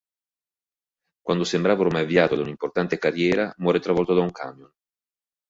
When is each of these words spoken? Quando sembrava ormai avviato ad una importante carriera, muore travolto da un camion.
Quando 1.21 1.43
sembrava 1.43 1.81
ormai 1.83 2.01
avviato 2.01 2.33
ad 2.33 2.39
una 2.39 2.49
importante 2.49 2.97
carriera, 2.97 3.53
muore 3.59 3.79
travolto 3.79 4.15
da 4.15 4.21
un 4.21 4.31
camion. 4.31 4.73